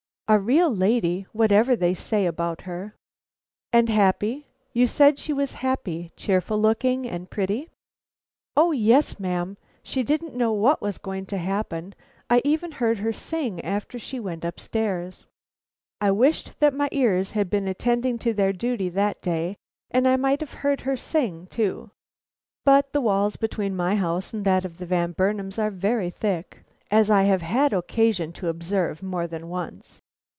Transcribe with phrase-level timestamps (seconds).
[0.27, 2.95] A real lady, whatever they say about her!"
[3.73, 4.47] "And happy?
[4.71, 7.67] You said she was happy, cheerful looking, and pretty."
[8.55, 11.93] "O yes, ma'am; she didn't know what was going to happen.
[12.29, 15.25] I even heard her sing after she went up stairs."
[15.99, 19.57] I wished that my ears had been attending to their duty that day,
[19.89, 21.91] and I might have heard her sing too.
[22.63, 26.59] But the walls between my house and that of the Van Burnams are very thick,
[26.89, 30.01] as I have had occasion to observe more than once.